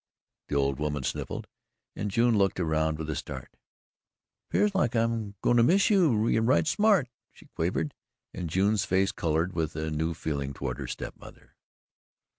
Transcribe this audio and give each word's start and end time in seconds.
The 0.47 0.55
old 0.55 0.79
woman 0.79 1.03
sniffled, 1.03 1.45
and 1.95 2.09
June 2.09 2.35
looked 2.35 2.59
around 2.59 2.97
with 2.97 3.07
a 3.07 3.15
start. 3.15 3.55
"Pears 4.49 4.73
like 4.73 4.95
I'm 4.95 5.35
goin' 5.43 5.57
to 5.57 5.61
miss 5.61 5.91
ye 5.91 5.97
right 5.99 6.65
smart," 6.65 7.07
she 7.31 7.45
quavered, 7.53 7.93
and 8.33 8.49
June's 8.49 8.83
face 8.83 9.11
coloured 9.11 9.53
with 9.53 9.75
a 9.75 9.91
new 9.91 10.15
feeling 10.15 10.53
towards 10.55 10.79
her 10.79 10.87
step 10.87 11.15
mother. 11.17 11.55